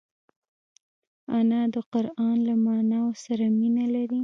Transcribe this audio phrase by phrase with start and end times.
[1.37, 4.19] انا د قران له معناوو سره مینه لري